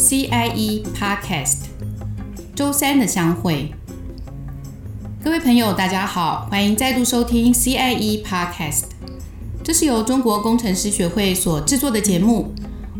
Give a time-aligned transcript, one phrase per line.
[0.00, 1.66] CIE Podcast，
[2.56, 3.70] 周三的相会。
[5.22, 8.84] 各位朋友，大家好，欢迎再度收听 CIE Podcast。
[9.62, 12.54] 这是由中国工程师学会所制作的节目，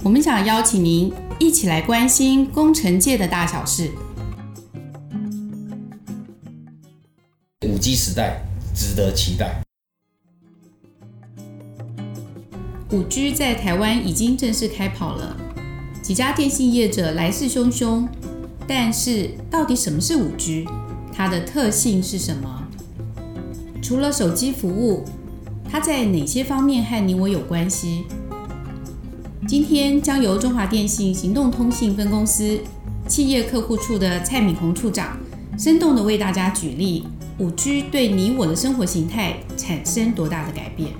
[0.05, 3.91] 我们想邀请您一起来关心工程界的大小事。
[7.67, 8.43] 五 G 时代
[8.75, 9.62] 值得期待。
[12.93, 15.35] 五 G 在台湾已经正式开跑了，
[16.10, 18.05] 几家电信业者来势汹汹。
[18.66, 20.66] 但是，到底什么是五 G？
[21.12, 22.66] 它的特性是什么？
[23.80, 25.05] 除了手机服务，
[25.70, 28.06] 它在哪些方面和你我有关系？
[29.46, 32.58] 今天将由中华电信行动通信分公司
[33.06, 35.16] 企业客户处的蔡敏红处长，
[35.56, 37.06] 生动地为大家举例
[37.38, 40.91] 五 G 对你我的生活形态产生多大的改变。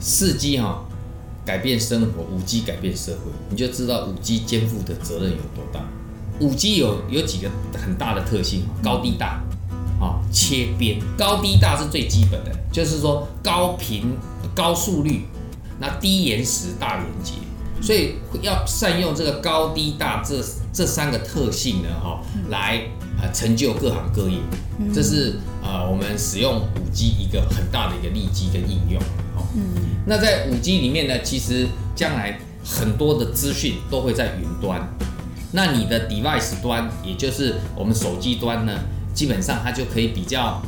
[0.00, 0.84] 四 G 哈
[1.44, 5.80] 改变生活，五 G 改变社会，你就知道五 G 肩负的责任有多大。
[6.38, 9.42] 五 G 有有几个很大的特性，高低大，
[10.00, 14.16] 啊切边，高低大是最基本的，就是说高频
[14.54, 15.26] 高速率，
[15.78, 17.32] 那低延时大连接，
[17.82, 22.82] 所以要善用这个高低大这这三个特性呢，哈，来
[23.20, 24.38] 呃成就各行各业，
[24.94, 29.02] 这是呃我们使用五 G 一个很大的一个利基跟应用。
[29.54, 29.62] 嗯，
[30.06, 34.88] 那在五 G 里面呢，其实将来很多的资讯都会在云端。
[35.52, 38.72] 那你的 device 端，也就是我们手机端呢，
[39.12, 40.62] 基本上它就可以比较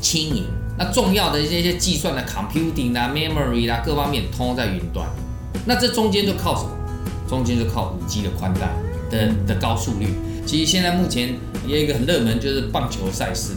[0.00, 0.44] 轻盈。
[0.76, 5.08] 那重要的一些些计算的 computing 啦、memory 啦，各方面通通在云端。
[5.64, 6.70] 那这中间就靠什么？
[7.28, 8.68] 中间就靠五 G 的宽带
[9.10, 10.08] 的的高速率。
[10.44, 11.36] 其实现在目前
[11.66, 13.54] 也有一个很热门，就是棒球赛事。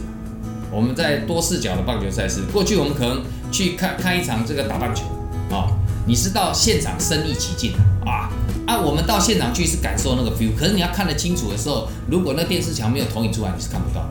[0.70, 3.22] 我们在多视角的棒球赛事，过去我们可能。
[3.50, 5.04] 去看看一场这个打棒球
[5.50, 5.68] 啊，
[6.06, 7.72] 你是到现场身临其境
[8.04, 8.30] 啊
[8.66, 8.78] 啊！
[8.78, 14.08] 我们到现场去是感受那个 feel，可是你要看得清楚的时候，如果那电视墙没有投影出来，你是看不到，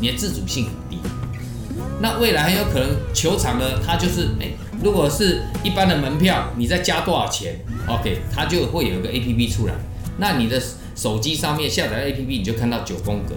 [0.00, 0.98] 你的自主性很低。
[2.00, 4.48] 那未来很有可能球场呢，它就是哎，
[4.82, 7.58] 如果是一般的门票，你再加多少钱
[7.88, 9.74] ，OK，它就会有一个 APP 出来。
[10.18, 10.62] 那你的
[10.94, 13.34] 手机上面下载 APP，你就看到九宫格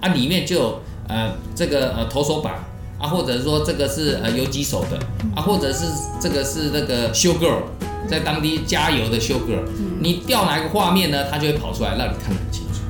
[0.00, 2.54] 啊，里面就有呃这个呃投手板。
[3.00, 4.98] 啊，或者说这个是呃有几手的
[5.34, 5.86] 啊，或者是
[6.20, 7.62] 这个是那个 show girl，
[8.06, 9.64] 在当地加油的 show girl，
[10.00, 11.24] 你调哪一个画面呢？
[11.30, 12.80] 它就会跑出来让你看得很清楚，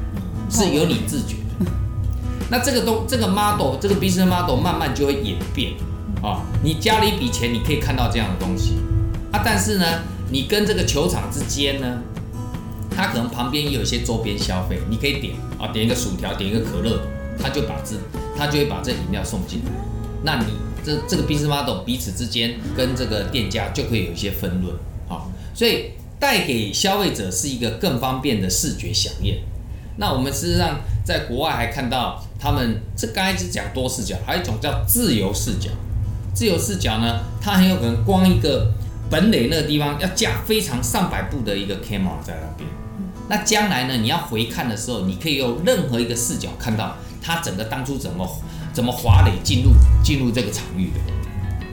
[0.50, 1.70] 是由你自觉的。
[2.50, 5.74] 那这个东这个 model 这个 business model 慢慢就会演变
[6.20, 8.74] 啊，你加了一笔钱，你可以看到这样的东西
[9.30, 9.86] 啊，但是呢，
[10.30, 12.02] 你跟这个球场之间呢，
[12.96, 17.00] 它可能旁边也有一些周边消费，你可以点啊，点一个薯条，点一个可乐，
[17.40, 17.94] 他就把这
[18.36, 19.70] 他就会把这饮料送进来。
[20.22, 20.46] 那你
[20.84, 24.74] 这这个 business model 彼此之间跟这个店家就可以有一些分论，
[25.08, 29.38] 好，所以带给消费者是一个更方便的视觉饗宴。
[29.96, 35.70] 那我们事实上在国外还看到他们这刚才是讲多视角，还有一种叫自由视角。
[36.34, 38.72] 自由视角呢，它很有可能光一个
[39.10, 42.68] 本垒那个地方要架非常上百部的一个 camera 在那边。
[43.28, 48.26] 那将来呢，你要回看的时候，你可以用任何一个视角看到它整个当初怎么。
[48.72, 49.70] 怎么滑垒进入
[50.02, 51.00] 进入这个场域的？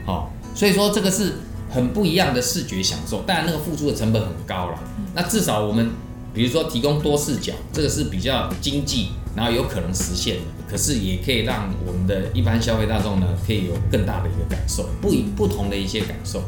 [0.04, 1.34] 好，所以说这个是
[1.70, 4.78] 很不一样的视觉享受，当然那个付出的成本很高了。
[5.14, 5.90] 那至少我们
[6.34, 16.42] 比如说提供多视角，这个是比较经济，然后有可能实现的，可是也可以让我们的一般消费大众呢，可以有更大的一个感受，不以不同的一些感受。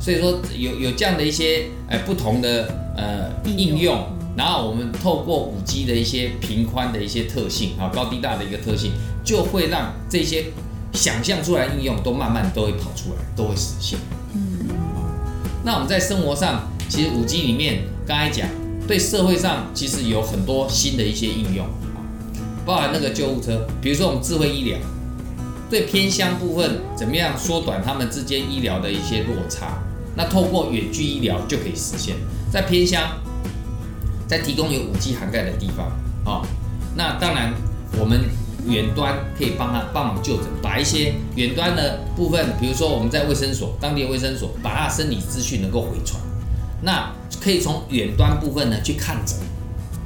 [0.00, 4.04] 所以说有有这样的一些呃不同的呃应用。
[4.34, 8.92] 然后我们透过五 G 的一些频宽的一些特性啊，高低大的一个特性，
[9.24, 10.46] 就会让这些
[10.92, 13.98] 想象出来的应用都慢慢都会跑出来，都会实现。
[14.34, 14.68] 嗯，
[15.64, 18.48] 那我们在生活上，其实五 G 里面刚才讲，
[18.86, 22.02] 对社会上其实有很多新的一些应用啊，
[22.64, 24.78] 包含那个救护车，比如说我们智慧医疗，
[25.70, 29.82] 对偏乡部分怎么样缩短他们之间医疗的一些落差，
[30.16, 32.16] 那透过远距医疗就可以实现，
[32.52, 33.00] 在偏乡。
[34.28, 35.88] 在提供有五 G 涵盖的地方
[36.24, 36.40] 啊，
[36.96, 37.52] 那当然
[37.98, 38.18] 我们
[38.66, 46.20] 远端可以帮他帮忙就诊，把一些远端的部分，比如说我们在卫生所当地的卫生所，把他的生理资讯能够回传，
[46.82, 49.36] 那可以从远端部分呢去看诊，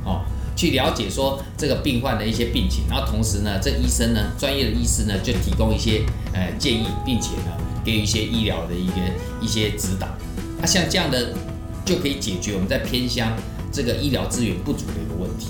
[0.04, 0.24] 哦，
[0.56, 6.02] 去了解说这个病患的一些病情，然后同时呢，这医生呢专业的医师呢就提供一些
[6.32, 7.52] 呃建议，并且呢
[7.84, 8.94] 给予一些医疗的一个
[9.40, 10.08] 一些指导，
[10.60, 11.34] 那像这样的
[11.84, 13.32] 就可以解决我们在偏乡。
[13.72, 15.48] 这个医疗资源不足的一个问题，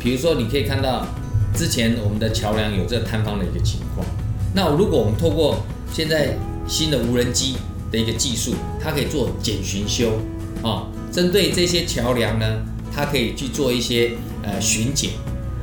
[0.00, 1.06] 比如说你可以看到
[1.54, 4.06] 之前我们的桥梁有这个坍方的一个情况，
[4.54, 6.36] 那如果我们透过现在
[6.66, 7.56] 新的无人机
[7.92, 10.18] 的一个技术，它可以做简巡修
[10.62, 12.62] 啊，针对这些桥梁呢，
[12.92, 14.12] 它可以去做一些
[14.42, 15.10] 呃巡检。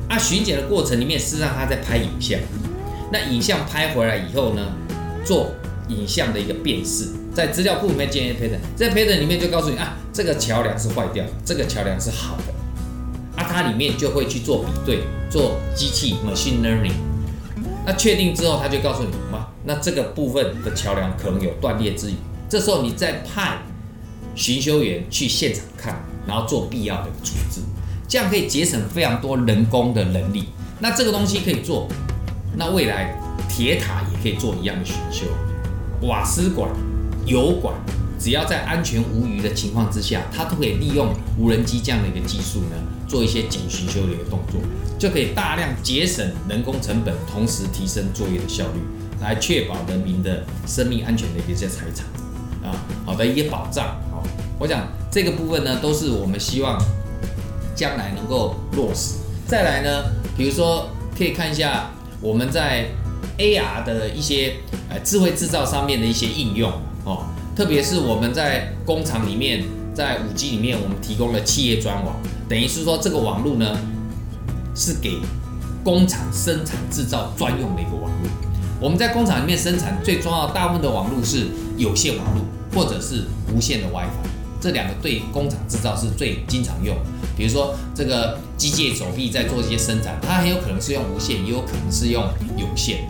[0.07, 2.39] 啊，巡检的过程里面，事实上它在拍影像。
[3.11, 4.73] 那影像拍回来以后呢，
[5.25, 5.51] 做
[5.89, 12.60] 影像的一个辨识，在资料库里面建一个 pattern，在 pattern 里面就告诉你啊，这个桥梁是坏掉，这个桥梁是好的。
[13.51, 16.93] 它里面就会去做比对，做机器 machine learning。
[17.85, 22.15] 那确定之后，他就告诉你嘛，那这个部分的桥梁可能有断裂之虞。
[22.47, 23.57] 这时候你再派
[24.35, 27.61] 巡修员去现场看，然后做必要的处置，
[28.07, 30.49] 这样可以节省非常多人工的能力。
[30.79, 31.87] 那这个东西可以做，
[32.55, 33.19] 那未来
[33.49, 35.25] 铁塔也可以做一样的巡修，
[36.01, 36.69] 瓦斯管、
[37.25, 37.73] 油管，
[38.19, 42.75] 只要在安全无虞的情况之下，它都可以利用无人机这样的一个技术呢，
[43.11, 44.61] 做一些简巡修的一个动作，
[44.97, 48.79] 就可以大量节省人工成本，同时提升作业的效率，
[49.19, 52.05] 来确保人民的生命安全的一些财产
[52.63, 52.71] 啊，
[53.05, 53.99] 好的一些保障。
[54.09, 54.23] 好，
[54.57, 56.81] 我想这个部分呢，都是我们希望
[57.75, 59.15] 将来能够落实。
[59.45, 60.05] 再来呢，
[60.37, 61.91] 比如说可以看一下
[62.21, 62.85] 我们在
[63.37, 64.53] AR 的一些
[64.89, 66.71] 呃智慧制造上面的一些应用
[67.03, 67.25] 哦，
[67.57, 72.15] 特别是我们在工厂里面，在 5G 里面，我们提供了企业专网。
[72.47, 73.77] 等于是说，这个网络呢，
[74.75, 75.17] 是给
[75.83, 78.29] 工厂生产制造专用的一个网络。
[78.79, 81.47] 我们在工厂里面生产最重要的大部分的网络是
[81.77, 82.43] 有线网络，
[82.73, 84.29] 或者是无线的 WiFi。
[84.59, 86.95] 这两个对工厂制造是最经常用。
[87.35, 92.23] 比如说，这个机械手臂在做一些生产，它很有可能是用无线，也有可能是用
[92.57, 93.07] 有线。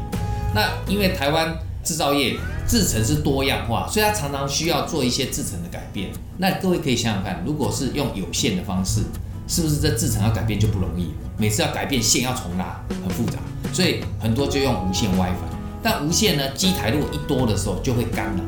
[0.56, 2.38] 那因为台湾制造业
[2.68, 6.12] 制程是多样化，所以它常常需要做一些制程的改变。
[6.38, 9.01] 那各位可以想想看，如果是用有线的方式，
[9.48, 11.12] 是不是这制程要改变就不容易？
[11.38, 13.39] 每次要改变线要重拉，很复杂，
[13.74, 15.33] 所以很多就用无线 WiFi。
[15.81, 18.44] 但无线呢，机台如果一多的时候就会干扰，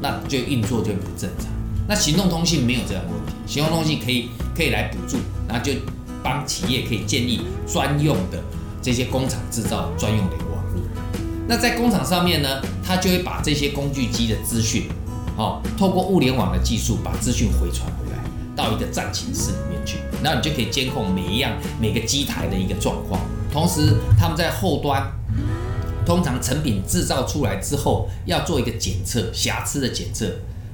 [0.00, 1.46] 那就运作就不正常。
[1.88, 5.18] 那行动通信没有这样的问题，行动通信可以可以来补助，
[5.48, 5.72] 然后就
[6.22, 8.42] 帮企业可以建立专用的
[8.82, 10.36] 这些工厂制造专用的。
[11.48, 14.88] 那在工厂上面呢，它就会把这些工具机的资讯，
[15.36, 18.18] 哦，透过物联网的技术把资讯回传回来。
[18.54, 23.18] 到一个战情室里面去，然后你就可以监控每一样每个机台的一个状况。
[23.50, 25.10] 同时，他们在后端，
[26.04, 30.26] 通常成品制造出来之后要做一个检测，瑕疵的检测。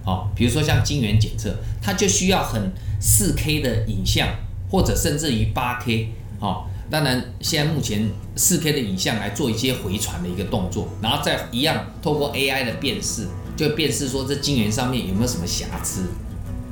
[0.05, 4.29] 哦，比如说像晶圆检测，它就需要很 4K 的影像，
[4.69, 6.09] 或者甚至于 8K。
[6.41, 13.27] 哦，当然现在目前 4K 的影像来做一些回传的一个动作，然后再一样透过 AI 的辨识，
[13.57, 16.03] 就辨识说这晶圆上面有没有什么瑕疵。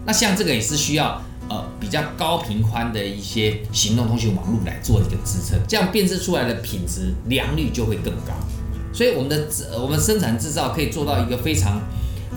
[0.07, 8.33] 那像这个也是需要呃比较高频宽的一些行动通讯网络来做一个支撑，这样辨识出来的品质良率就会更高。
[8.93, 9.47] 所以我们的
[9.79, 11.83] 我们生产制造可以做到一个非常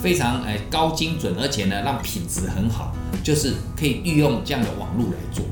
[0.01, 2.93] 非常哎高精准，而且呢让品质很好，
[3.23, 5.45] 就是可以运用这样的网络来做。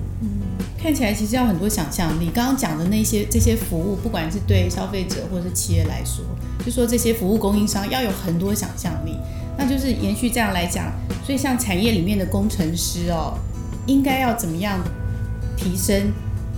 [0.87, 2.31] 看起来其实要很多想象力。
[2.33, 6.23] 刚刚讲的那些这些服务，不管是对消费者或者是企业来说，
[6.65, 9.17] 就说这些服务供应商要有很多想象力。
[9.57, 10.89] 那就是延续这样来讲，
[11.25, 13.37] 所以像产业里面的工程师哦，
[13.85, 14.79] 应该要怎么样
[15.57, 16.13] 提升？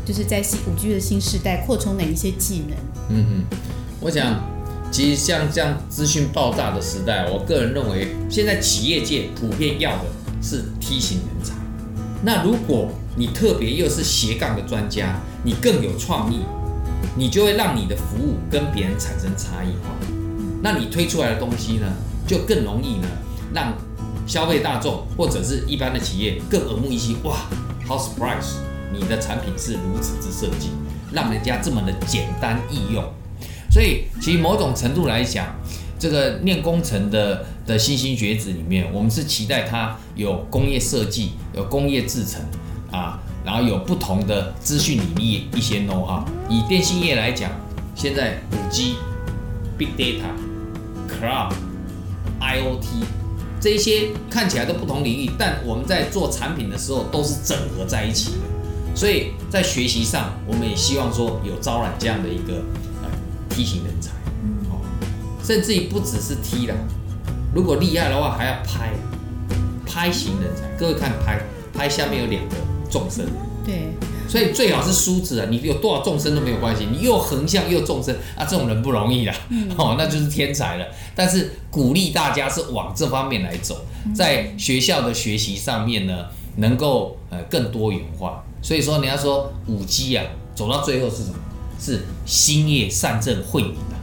[0.06, 2.78] 就是在新五 G 的新时代，扩充哪一些技能？
[3.10, 3.44] 嗯嗯，
[4.00, 4.48] 我想，
[4.92, 10.06] 其实像这样资讯爆炸的时代，我个人认为，现在企业界普遍要的
[10.40, 11.56] 是 T 型人才。
[12.22, 16.40] 那如果你特别又是斜杠的专家，你更有创意，
[17.18, 19.90] 你就会让你的服务跟别人产生差异化。
[20.64, 21.88] 那你推出来的东西呢？
[22.26, 23.08] 就更容易呢，
[23.54, 23.74] 让
[24.26, 27.18] 消费大众或者是一般的企业更耳目一新。
[27.24, 27.36] 哇，
[27.86, 28.54] 好 surprise！
[28.94, 30.70] 你的产品是如此之设计，
[31.12, 33.04] 让人家这么的简单易用。
[33.70, 35.46] 所以，其实某种程度来讲，
[36.00, 42.40] 这个念工程的的新兴学子里面，我们是期待它有工业设计、有工业制成
[42.92, 46.24] 啊，然后有不同的资讯领域一些 know how。
[46.50, 47.52] 以电信业来讲，
[47.96, 48.96] 现在五 G、
[49.78, 50.26] Big Data、
[51.08, 51.54] Cloud。
[52.40, 53.04] IOT
[53.60, 58.96] 这些看起来都不同领域，但我们在做产品的时候都是整合在一起的。
[58.96, 62.64] 所以在学习上，我们也希望说有招揽这样的一个
[63.04, 63.10] 呃
[63.50, 64.12] T 型人才，
[64.70, 64.80] 哦，
[65.44, 66.76] 甚至于不只是 T 啦，
[67.54, 68.94] 如果厉害的话还要拍
[69.86, 70.64] 拍型人才。
[70.80, 71.42] 各位看拍
[71.74, 72.56] 拍下面有两个
[72.90, 73.26] 纵深，
[73.66, 73.90] 对。
[74.28, 79.34] 所以最好是梳子啊，你有多少众生都没有关系，你又横向又众生啊，这种人不容易啦，
[79.76, 80.86] 哦，那就是天才了。
[81.16, 83.82] 但是鼓励大家是往这方面来走，
[84.14, 86.26] 在学校的学习上面呢，
[86.58, 88.44] 能够呃更多元化。
[88.62, 91.36] 所以说，你要说五 G 啊，走到最后是什么？
[91.82, 93.98] 是兴业善政惠民啊。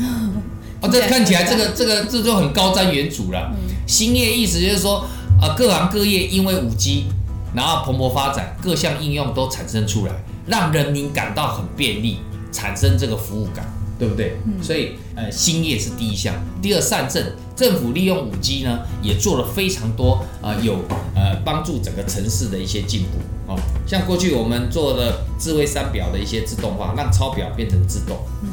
[0.82, 3.54] 哦，这看起来这个这个这就很高瞻远瞩了。
[3.86, 5.06] 兴业意思就是说。
[5.42, 7.06] 啊，各行各业因为五 G，
[7.54, 10.12] 然后蓬勃发展，各项应用都产生出来，
[10.46, 12.18] 让人民感到很便利，
[12.50, 13.64] 产生这个服务感，
[13.98, 14.36] 对不对？
[14.46, 16.34] 嗯、所以呃，兴业是第一项。
[16.60, 20.74] 第二，善政，政府利用五 G 呢，也做了非常多啊、呃，有
[21.14, 23.58] 呃帮助整个城市的一些进步哦。
[23.86, 28.18] 像过去我们做的智慧三表的一些自动化，让抄表变成自动。
[28.42, 28.48] 嗯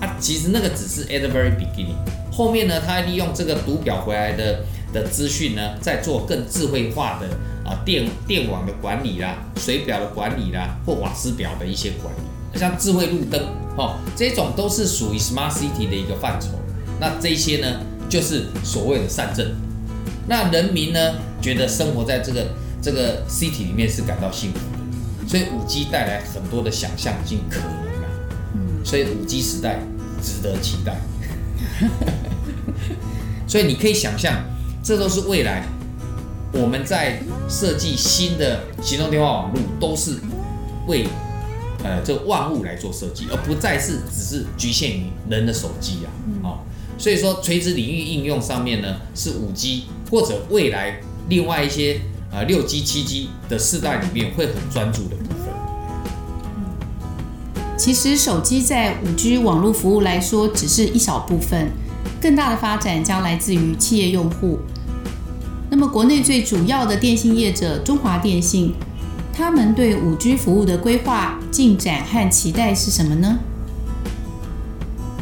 [0.00, 1.94] 啊，其实那个只是 at the very beginning，
[2.32, 7.26] 后面呢，它利用这个读表回来的的资讯呢，在做更智慧化的
[7.64, 13.40] 啊电电网的管理啦、水表的管理啦，或瓦斯表的一些管理，像智慧路灯
[13.76, 16.48] 哦，这种都是属于 smart city 的一个范畴。
[17.00, 19.54] 那这些呢，就是所谓的善政。
[20.28, 22.46] 那人民呢，觉得生活在这个
[22.80, 27.68] 这个 city 里面是感到幸福的，所以五 G 带来很多的想象性可能。
[28.54, 29.78] 嗯所以五 G 时代
[30.20, 31.00] 值得期待，
[33.46, 34.44] 所以你可以想象，
[34.82, 35.64] 这都是未来
[36.52, 40.16] 我们在设计新的行动电话网络，都是
[40.86, 41.06] 为
[41.84, 46.08] 呃这万物来做设计，而不再是只是局限于人的手机啊。
[46.42, 46.58] 哦，
[46.98, 52.00] 所以说垂直领域应用上面呢，是五 G 或者未来另外一些
[52.32, 55.54] 呃六 G、七 G 的世代里面会很专注的部分。
[57.78, 61.70] 其实手机在五 G 网络服务来说只是一小部分，
[62.20, 64.58] 更大的发展将来自于企业用户。
[65.74, 68.74] 那么，国内最主要的电信业者中华电信，
[69.32, 73.38] 他们对 5G 服务的规划进展和期待是什么呢？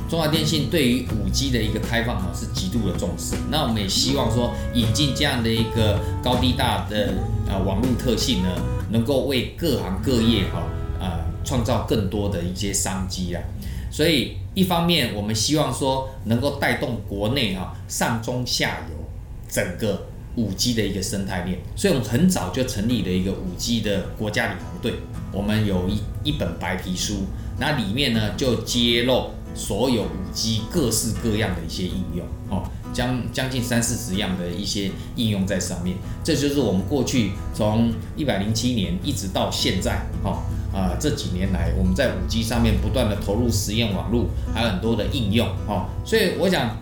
[0.09, 7.15] 中华电信对于 5G 的一个开放哈是极度的重视，那我们也希望说引进这样的一个高低大的
[7.49, 8.49] 呃网络特性呢，
[8.91, 10.65] 能够为各行各业哈
[10.99, 11.23] 啊。
[11.45, 13.41] 创造更多的一些商机啊，
[13.89, 18.97] 所以一方面我们希望说能够带动国内哈上中下游
[19.49, 24.95] 整个五 G 的一个生态链，所以我们很早就成立了一个五 G 的国家领航队，
[25.33, 27.25] 我们有一一本白皮书，
[27.59, 40.43] 那里面呢就揭露所有五 G 各式各样的一些应用哦，将将近三四十样的一些应用在上面，这就是我们过去从一百零七年一直到现在哈。
[40.73, 46.79] 啊，这几年来，我们在五 G 上面不断的投入实验网络，还有很多的应用哦，所以我想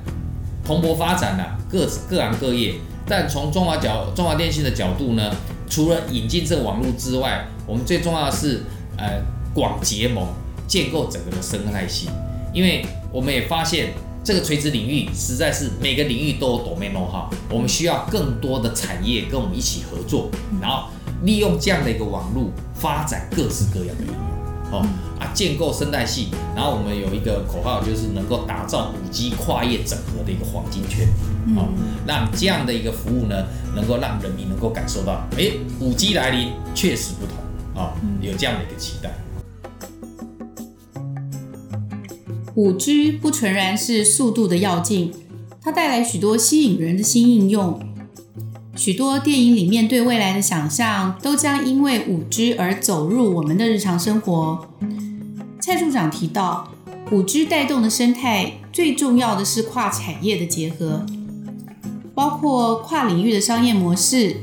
[0.62, 2.74] 蓬勃发展了各各行各业。
[3.08, 5.34] 但从中华角中华电信的角度呢，
[5.68, 8.62] 除了引进这个网络之外，我们最重要的是
[8.96, 9.22] 呃
[9.54, 10.26] 广结盟，
[10.66, 12.08] 建构整个的生态系。
[12.52, 20.28] 因为我们也发现这个垂直领域实在是每个领域都有 domain know-how，我们需要更多的产业跟我们一起合作，
[20.60, 20.88] 然后。
[21.24, 24.86] 利用这样的一个网络发展各式各样的应用，哦
[25.18, 31.08] 啊，建构生态系，然后我们有一个口号，就是能够打造五 G 跨业整合的一个黄金圈，
[31.56, 31.66] 哦，
[32.08, 33.44] 让这样的一个服务呢，
[33.76, 39.10] 能够让人民能够感受到，哎，五 G 来临确实不同，啊，有这样的一个期待。
[42.54, 45.12] 五 G 不纯然是速度的要进，
[45.62, 47.78] 它带来许多吸引人的新应用。
[48.74, 54.66] 许多电影里面对未来的想象，都将因为五 G 而走入我们的日常生活。
[55.60, 56.72] 蔡处长提到
[57.10, 61.04] 五 G 带动的生态最重要的是跨产业的结合，
[62.18, 64.38] 包括跨领域的商业模式、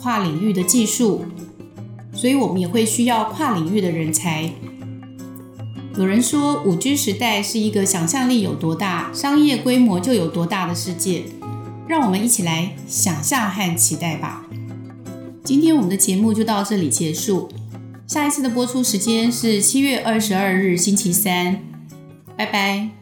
[0.00, 1.24] 跨领域的技术，
[2.12, 4.52] 所以我们也会需要跨领域的人才。
[5.96, 11.24] 有人说，5G 时代是一个想象力有多大，商业规模就有多大的世界。
[11.88, 14.46] 让我们一起来想象和期待吧。
[15.42, 17.48] 今天我们的节目就到这里结束，
[18.06, 21.58] 下一次的播出时间是七月二十二日星期三，
[22.36, 22.97] 拜拜。